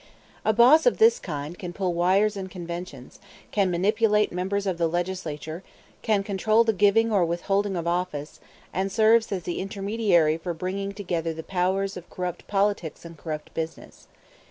[0.43, 3.19] A boss of this kind can pull wires in conventions,
[3.51, 5.61] can manipulate members of the Legislature,
[6.01, 8.39] can control the giving or withholding of office,
[8.73, 13.53] and serves as the intermediary for bringing together the powers of corrupt politics and corrupt
[13.53, 14.07] business.